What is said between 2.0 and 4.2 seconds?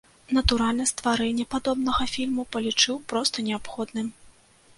фільму палічыў проста неабходным.